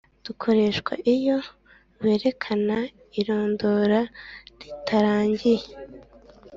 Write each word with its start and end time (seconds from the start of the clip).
dukoreshwa 0.25 0.93
iyo 1.15 1.37
berekana 2.01 2.77
irondora 3.19 4.01
ritarangiye, 4.59 5.67